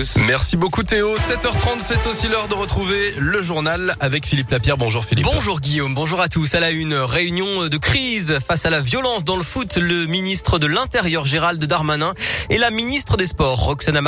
tous. 0.00 0.16
Merci 0.26 0.56
beaucoup 0.56 0.82
Théo. 0.82 1.16
7h30, 1.16 1.80
c'est 1.80 2.06
aussi 2.06 2.28
l'heure 2.28 2.48
de 2.48 2.54
retrouver 2.54 3.12
le 3.18 3.42
journal 3.42 3.96
avec 4.00 4.26
Philippe 4.26 4.50
Lapierre. 4.50 4.78
Bonjour 4.78 5.04
Philippe. 5.04 5.26
Bonjour 5.26 5.60
Guillaume, 5.60 5.94
bonjour 5.94 6.20
à 6.20 6.28
tous. 6.28 6.54
À 6.54 6.60
la 6.60 6.70
une 6.70 6.94
réunion 6.94 7.68
de 7.68 7.76
crise 7.76 8.38
face 8.46 8.64
à 8.64 8.70
la 8.70 8.80
violence 8.80 9.24
dans 9.24 9.36
le 9.36 9.42
foot, 9.42 9.76
le 9.76 10.06
ministre 10.06 10.58
de 10.58 10.66
l'Intérieur 10.66 11.26
Gérald 11.26 11.62
Darmanin 11.62 12.14
et 12.48 12.58
la 12.58 12.70
ministre 12.70 13.16
des 13.16 13.26
Sports 13.26 13.58
Roxana 13.58 14.00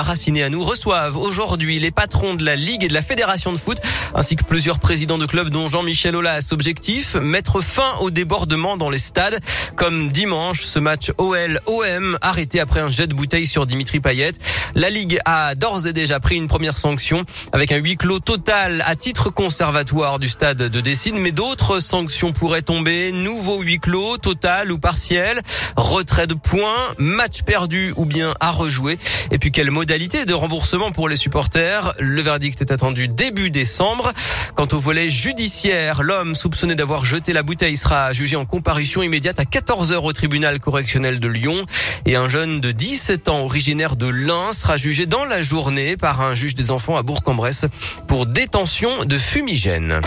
nous 0.51 0.65
reçoivent 0.65 1.17
aujourd'hui 1.17 1.79
les 1.79 1.91
patrons 1.91 2.35
de 2.35 2.45
la 2.45 2.57
Ligue 2.57 2.85
et 2.85 2.89
de 2.89 2.95
la 2.95 3.03
Fédération 3.03 3.53
de 3.53 3.59
foot 3.59 3.79
ainsi 4.15 4.37
que 4.37 4.45
plusieurs 4.45 4.79
présidents 4.79 5.19
de 5.19 5.27
clubs 5.27 5.51
dont 5.51 5.69
Jean-Michel 5.69 6.17
Aulas. 6.17 6.49
Objectif, 6.53 7.15
mettre 7.17 7.61
fin 7.61 7.95
au 8.01 8.11
débordement 8.11 8.77
dans 8.77 8.91
les 8.91 8.99
stades 8.99 9.41
comme 9.77 10.11
dimanche 10.11 10.63
ce 10.63 10.79
match 10.79 11.11
OL-OM 11.19 12.19
arrêté 12.21 12.61
après 12.61 12.81
un 12.81 12.89
jet 12.89 13.07
de 13.07 13.15
bouteille 13.15 13.47
sur 13.47 13.67
Dimitri 13.67 14.01
Payet. 14.01 14.33
La 14.75 14.91
Ligue 14.91 15.19
a 15.25 15.55
d'ores 15.55 15.82
et 15.87 15.93
déjà 15.93 16.21
pris 16.21 16.37
une 16.37 16.49
première 16.49 16.79
sanction 16.79 17.25
avec 17.53 17.73
un 17.73 17.77
huis 17.77 17.97
clos 17.97 18.21
total 18.21 18.83
à 18.87 18.97
titre 18.97 19.31
conservatoire 19.31 20.19
du 20.19 20.29
stade 20.29 20.59
de 20.59 20.81
Dessine, 20.81 21.19
mais 21.19 21.33
d'autres 21.33 21.81
sanctions 21.81 22.33
pourraient 22.33 22.63
tomber. 22.63 23.13
Nouveau 23.13 23.63
huis 23.63 23.79
clos 23.79 24.19
total 24.19 24.71
ou 24.73 24.79
partiel, 24.79 25.41
retrait 25.77 26.27
de 26.27 26.35
points, 26.35 26.95
match 26.99 27.43
perdu 27.43 27.93
ou 27.97 28.05
bien 28.05 28.35
à 28.41 28.51
rejouer. 28.51 28.99
Et 29.31 29.39
puis 29.39 29.51
quelle 29.51 29.71
modalité 29.71 30.25
de 30.25 30.35
remboursement 30.35 30.93
pour 30.93 31.09
les 31.09 31.17
supporters? 31.17 31.95
Le 31.99 32.23
verdict 32.23 32.61
est 32.61 32.71
attendu 32.71 33.09
début 33.09 33.51
décembre. 33.51 34.13
Quant 34.55 34.69
au 34.73 34.79
volet 34.79 35.09
judiciaire, 35.09 36.03
l'homme 36.03 36.35
soupçonné 36.35 36.75
d'avoir 36.75 37.05
jeté 37.05 37.33
la 37.33 37.43
bouteille 37.43 37.77
sera 37.77 38.13
jugé 38.13 38.37
en 38.37 38.45
comparution 38.45 39.03
immédiate 39.03 39.41
à 39.41 39.45
14 39.45 39.93
heures 39.93 40.05
au 40.05 40.13
tribunal 40.13 40.61
correctionnel 40.61 41.21
de 41.21 41.29
Lyon 41.29 41.67
et 42.05 42.17
un 42.17 42.29
jeune 42.29 42.61
de 42.61 42.73
17 42.73 43.29
ans 43.29 43.41
originaire 43.41 43.97
de 43.97 44.07
Lens 44.07 44.59
sera 44.59 44.77
jugé 44.77 45.07
dans 45.07 45.25
la 45.25 45.43
journée 45.43 45.72
par 45.99 46.21
un 46.21 46.35
juge 46.35 46.55
des 46.55 46.71
enfants 46.71 46.97
à 46.97 47.03
Bourg-en-Bresse 47.03 47.65
pour 48.07 48.27
détention 48.27 49.05
de 49.05 49.17
fumigène. 49.17 50.01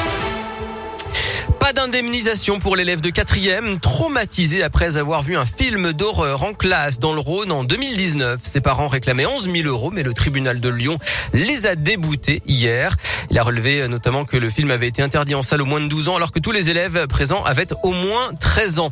Pas 1.59 1.73
d'indemnisation 1.73 2.59
pour 2.59 2.75
l'élève 2.75 3.01
de 3.01 3.09
quatrième, 3.09 3.79
traumatisé 3.79 4.61
après 4.61 4.97
avoir 4.97 5.23
vu 5.23 5.35
un 5.35 5.45
film 5.45 5.93
d'horreur 5.93 6.43
en 6.43 6.53
classe 6.53 6.99
dans 6.99 7.13
le 7.13 7.19
Rhône 7.19 7.51
en 7.51 7.63
2019. 7.63 8.39
Ses 8.43 8.61
parents 8.61 8.87
réclamaient 8.87 9.25
11 9.25 9.49
000 9.51 9.67
euros, 9.67 9.89
mais 9.89 10.03
le 10.03 10.13
tribunal 10.13 10.59
de 10.59 10.69
Lyon 10.69 10.99
les 11.33 11.65
a 11.65 11.75
déboutés 11.75 12.43
hier. 12.45 12.95
Il 13.35 13.39
a 13.39 13.43
relevé 13.43 13.81
euh, 13.81 13.89
notamment 13.89 14.23
que 14.23 14.37
le 14.37 14.49
film 14.49 14.71
avait 14.71 14.87
été 14.87 15.01
interdit 15.01 15.35
en 15.35 15.41
salle 15.41 15.61
au 15.61 15.65
moins 15.65 15.81
de 15.81 15.89
12 15.89 16.07
ans, 16.07 16.15
alors 16.15 16.31
que 16.31 16.39
tous 16.39 16.53
les 16.53 16.69
élèves 16.69 17.05
présents 17.07 17.43
avaient 17.43 17.67
au 17.83 17.91
moins 17.91 18.33
13 18.39 18.79
ans. 18.79 18.91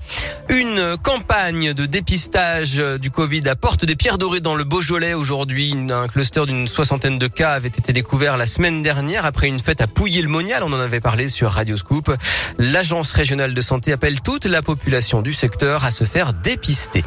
Une 0.49 0.97
campagne 1.01 1.71
de 1.71 1.85
dépistage 1.85 2.77
euh, 2.77 2.97
du 2.97 3.09
Covid 3.09 3.47
apporte 3.47 3.85
des 3.85 3.95
pierres 3.95 4.17
dorées 4.17 4.41
dans 4.41 4.55
le 4.55 4.65
Beaujolais 4.65 5.13
aujourd'hui. 5.13 5.73
Un 5.89 6.09
cluster 6.09 6.45
d'une 6.45 6.67
soixantaine 6.67 7.17
de 7.17 7.27
cas 7.27 7.51
avait 7.51 7.69
été 7.69 7.93
découvert 7.93 8.35
la 8.35 8.45
semaine 8.45 8.83
dernière 8.83 9.25
après 9.25 9.47
une 9.47 9.61
fête 9.61 9.79
à 9.79 9.87
Pouilly-le-Monial. 9.87 10.61
On 10.63 10.73
en 10.73 10.79
avait 10.81 10.99
parlé 10.99 11.29
sur 11.29 11.49
Radio 11.49 11.77
Scoop. 11.77 12.13
L'agence 12.59 13.13
régionale 13.13 13.53
de 13.53 13.61
santé 13.61 13.93
appelle 13.93 14.19
toute 14.19 14.43
la 14.43 14.61
population 14.61 15.21
du 15.21 15.31
secteur 15.31 15.85
à 15.85 15.91
se 15.91 16.03
faire 16.03 16.33
dépister. 16.33 17.05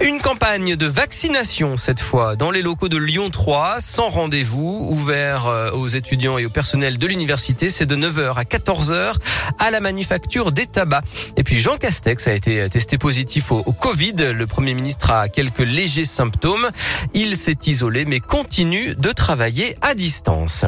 Une 0.00 0.20
campagne 0.20 0.76
de 0.76 0.86
vaccination 0.86 1.76
cette 1.76 2.00
fois 2.00 2.36
dans 2.36 2.52
les 2.52 2.62
locaux 2.62 2.88
de 2.88 2.96
Lyon 2.96 3.30
3, 3.30 3.78
sans 3.80 4.08
rendez-vous, 4.08 4.86
ouvert 4.92 5.48
euh, 5.48 5.70
aux 5.72 5.88
étudiants 5.88 6.38
et 6.38 6.46
au 6.46 6.50
personnel 6.76 6.98
de 6.98 7.06
l'université. 7.06 7.70
C'est 7.70 7.86
de 7.86 7.96
9h 7.96 8.34
à 8.34 8.42
14h 8.42 9.14
à 9.58 9.70
la 9.70 9.80
manufacture 9.80 10.52
des 10.52 10.66
tabacs. 10.66 11.04
Et 11.38 11.42
puis 11.42 11.58
Jean 11.58 11.78
Castex 11.78 12.28
a 12.28 12.34
été 12.34 12.68
testé 12.68 12.98
positif 12.98 13.50
au, 13.50 13.62
au 13.64 13.72
Covid. 13.72 14.12
Le 14.34 14.46
Premier 14.46 14.74
ministre 14.74 15.10
a 15.10 15.30
quelques 15.30 15.60
légers 15.60 16.04
symptômes. 16.04 16.68
Il 17.14 17.38
s'est 17.38 17.56
isolé 17.64 18.04
mais 18.04 18.20
continue 18.20 18.94
de 18.94 19.10
travailler 19.12 19.74
à 19.80 19.94
distance. 19.94 20.66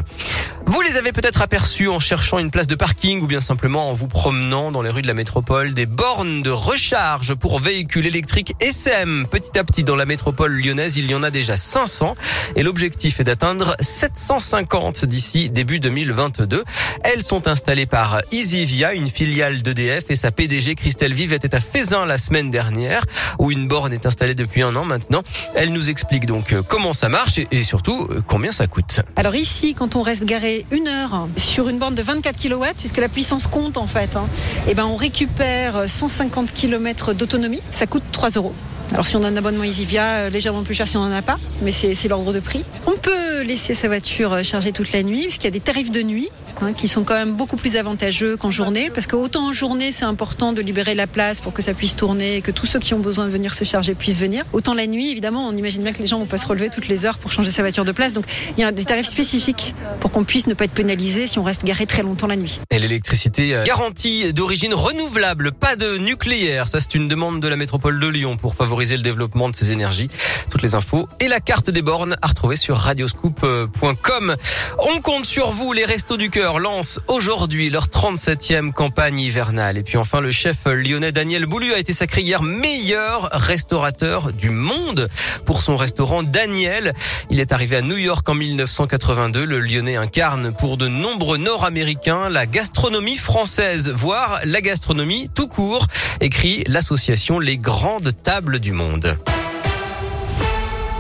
Vous 0.67 0.81
les 0.83 0.97
avez 0.97 1.13
peut-être 1.13 1.43
aperçus 1.43 1.89
en 1.89 1.99
cherchant 1.99 2.39
une 2.39 2.51
place 2.51 2.67
de 2.67 2.75
parking 2.75 3.21
ou 3.23 3.27
bien 3.27 3.41
simplement 3.41 3.91
en 3.91 3.93
vous 3.93 4.09
promenant 4.09 4.71
dans 4.71 4.83
les 4.83 4.91
rues 4.91 5.03
de 5.03 5.07
la 5.07 5.15
métropole. 5.15 5.73
Des 5.73 5.87
bornes 5.87 6.43
de 6.43 6.51
recharge 6.51 7.35
pour 7.35 7.61
véhicules 7.61 8.07
électriques 8.07 8.55
SM. 8.61 9.27
Petit 9.31 9.59
à 9.59 9.65
petit 9.65 9.85
dans 9.85 9.97
la 9.97 10.05
métropole 10.05 10.53
lyonnaise, 10.53 10.97
il 10.97 11.11
y 11.11 11.15
en 11.15 11.23
a 11.23 11.31
déjà 11.31 11.57
500 11.57 12.17
et 12.57 12.63
l'objectif 12.63 13.21
est 13.21 13.25
d'atteindre 13.25 13.77
750 13.81 15.05
d'ici 15.05 15.49
début 15.51 15.81
2022. 15.81 16.65
Elles 17.05 17.23
sont 17.23 17.49
installées 17.49 17.87
par 17.87 18.21
EasyVia, 18.33 18.95
une 18.95 19.09
filiale 19.09 19.63
d'EDF 19.63 20.05
et 20.11 20.17
sa 20.17 20.31
PDG 20.31 20.75
Christelle 20.75 21.15
Vive 21.15 21.33
était 21.33 21.55
à 21.55 21.61
Fézin 21.61 22.05
la 22.05 22.19
semaine 22.19 22.51
dernière 22.51 23.05
où 23.39 23.51
une 23.51 23.69
borne 23.69 23.93
est 23.93 24.07
installée 24.07 24.35
depuis 24.35 24.63
un 24.63 24.75
an 24.75 24.85
maintenant. 24.85 25.23
Elle 25.55 25.73
nous 25.73 25.89
explique 25.91 26.27
donc 26.27 26.55
comment 26.67 26.93
ça 26.93 27.09
marche 27.09 27.41
et 27.51 27.63
surtout 27.63 28.09
combien 28.27 28.53
ça 28.53 28.67
coûte. 28.67 29.01
Alors 29.17 29.35
ici, 29.35 29.75
quand 29.75 29.97
on 29.97 30.03
reste 30.03 30.25
garé 30.25 30.58
une 30.71 30.89
heure 30.89 31.29
sur 31.37 31.69
une 31.69 31.79
borne 31.79 31.95
de 31.95 32.03
24 32.03 32.41
kW, 32.41 32.65
puisque 32.77 32.99
la 32.99 33.09
puissance 33.09 33.47
compte 33.47 33.77
en 33.77 33.87
fait, 33.87 34.11
et 34.15 34.17
hein. 34.17 34.27
eh 34.69 34.75
ben 34.75 34.87
on 34.87 34.97
récupère 34.97 35.89
150 35.89 36.53
km 36.53 37.13
d'autonomie. 37.13 37.63
Ça 37.71 37.87
coûte 37.87 38.03
3 38.13 38.31
euros. 38.31 38.55
Alors 38.93 39.07
si 39.07 39.17
on 39.17 39.25
a 39.25 39.29
un 39.29 39.37
abonnement 39.37 39.65
EasyVia, 39.65 40.05
euh, 40.05 40.31
légèrement 40.31 40.63
plus 40.63 40.75
cher 40.75 40.89
si 40.89 40.97
on 40.97 41.07
n'en 41.07 41.15
a 41.15 41.23
pas, 41.23 41.39
mais 41.63 41.73
c'est 41.73 42.09
l'ordre 42.09 42.33
de 42.33 42.41
prix. 42.41 42.65
On 42.87 42.93
peut 42.93 43.43
laisser 43.43 43.75
sa 43.75 43.87
voiture 43.89 44.33
euh, 44.33 44.43
chargée 44.43 44.73
toute 44.73 44.93
la 44.93 45.03
nuit, 45.03 45.23
puisqu'il 45.25 45.45
y 45.45 45.49
a 45.49 45.53
des 45.53 45.61
tarifs 45.61 45.91
de 45.91 46.03
nuit 46.03 46.31
hein, 46.63 46.73
qui 46.73 46.89
sont 46.89 47.05
quand 47.05 47.15
même 47.15 47.35
beaucoup 47.35 47.57
plus 47.57 47.77
avantageux 47.77 48.37
qu'en 48.37 48.51
journée, 48.51 48.91
parce 48.93 49.07
qu'autant 49.07 49.49
en 49.49 49.53
journée 49.53 49.93
c'est 49.93 50.07
important 50.07 50.53
de 50.53 50.63
libérer 50.63 50.95
la 50.95 51.07
place 51.07 51.41
pour 51.41 51.53
que 51.53 51.61
ça 51.61 51.75
puisse 51.75 51.97
tourner 51.97 52.37
et 52.37 52.41
que 52.41 52.51
tous 52.51 52.67
ceux 52.67 52.79
qui 52.79 52.95
ont 52.95 52.99
besoin 52.99 53.27
de 53.27 53.31
venir 53.31 53.55
se 53.55 53.65
charger 53.65 53.95
puissent 53.95 54.19
venir. 54.19 54.45
Autant 54.53 54.75
la 54.75 54.87
nuit, 54.87 55.11
évidemment, 55.11 55.47
on 55.47 55.57
imagine 55.57 55.83
bien 55.83 55.93
que 55.93 55.99
les 55.99 56.07
gens 56.07 56.19
vont 56.19 56.27
pas 56.27 56.39
se 56.39 56.47
relever 56.47 56.71
toutes 56.71 56.89
les 56.89 57.05
heures 57.05 57.19
pour 57.19 57.31
changer 57.31 57.51
sa 57.51 57.63
voiture 57.63 57.85
de 57.85 57.93
place, 57.93 58.15
donc 58.15 58.25
il 58.57 58.61
y 58.61 58.65
a 58.65 58.73
des 58.73 58.85
tarifs 58.85 59.07
spécifiques 59.07 59.75
pour 60.01 60.11
qu'on 60.11 60.25
puisse 60.25 60.47
ne 60.47 60.55
pas 60.55 60.65
être 60.65 60.73
pénalisé 60.73 61.27
si 61.27 61.39
on 61.39 61.43
reste 61.43 61.65
garé 61.65 61.85
très 61.85 62.03
longtemps 62.03 62.27
la 62.27 62.37
nuit. 62.37 62.59
Et 62.71 62.79
l'électricité 62.79 63.55
euh, 63.55 63.65
garantie 63.65 64.33
d'origine 64.33 64.73
renouvelable, 64.73 65.53
pas 65.53 65.77
de 65.77 65.99
nucléaire, 65.99 66.67
ça 66.67 66.81
c'est 66.81 66.95
une 66.95 67.07
demande 67.07 67.41
de 67.41 67.49
la 67.49 67.57
métropole 67.57 68.01
de 68.01 68.07
Lyon 68.07 68.37
pour 68.37 68.55
favoriser 68.55 68.78
le 68.79 69.03
développement 69.03 69.49
de 69.49 69.57
ces 69.57 69.73
énergies. 69.73 70.09
Toutes 70.51 70.63
les 70.63 70.75
infos 70.75 71.09
et 71.21 71.29
la 71.29 71.41
carte 71.41 71.71
des 71.71 71.83
bornes 71.83 72.17
à 72.23 72.29
retrouver 72.29 72.57
sur 72.57 72.77
radioscoop.com. 72.77 74.37
On 74.79 75.01
compte 75.01 75.27
sur 75.27 75.51
vous, 75.51 75.73
les 75.73 75.85
Restos 75.85 76.17
du 76.17 76.31
Cœur 76.31 76.59
lance 76.59 77.01
aujourd'hui 77.09 77.71
leur 77.71 77.89
37e 77.89 78.73
campagne 78.73 79.19
hivernale. 79.19 79.79
Et 79.79 79.83
puis 79.83 79.99
enfin, 79.99 80.21
le 80.21 80.31
chef 80.31 80.67
lyonnais 80.67 81.13
Daniel 81.13 81.47
Boulu 81.47 81.73
a 81.73 81.79
été 81.79 81.93
sacré 81.93 82.23
hier 82.23 82.43
meilleur 82.43 83.29
restaurateur 83.33 84.33
du 84.33 84.51
monde 84.51 85.09
pour 85.45 85.63
son 85.63 85.77
restaurant 85.77 86.23
Daniel. 86.23 86.93
Il 87.31 87.41
est 87.41 87.53
arrivé 87.53 87.77
à 87.77 87.83
New 87.83 87.97
York 87.97 88.29
en 88.29 88.35
1982. 88.35 89.45
Le 89.45 89.59
lyonnais 89.61 89.97
incarne 89.97 90.53
pour 90.53 90.77
de 90.77 90.89
nombreux 90.89 91.39
Nord-Américains 91.39 92.29
la 92.29 92.47
gastronomie 92.47 93.17
française, 93.17 93.93
voire 93.95 94.41
la 94.45 94.61
gastronomie 94.61 95.29
tout 95.35 95.49
court, 95.49 95.87
écrit 96.21 96.65
l'association 96.67 97.39
Les 97.39 97.59
Grandes 97.59 98.13
Tables 98.23 98.61
du 98.69 98.75
Monde. 98.75 99.48